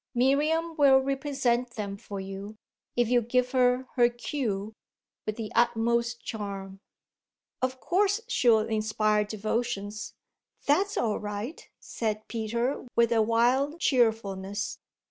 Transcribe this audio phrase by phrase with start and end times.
[0.15, 2.55] "Miriam will represent them for you,
[2.95, 4.73] if you give her her cue,
[5.27, 6.79] with the utmost charm."
[7.61, 10.15] "Of course she'll inspire devotions
[10.65, 14.79] that's all right," said Peter with a wild cheerfulness.